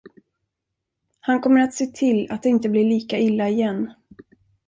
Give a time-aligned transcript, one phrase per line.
[1.19, 3.93] Han kommer att se till att det inte blir lika illa igen.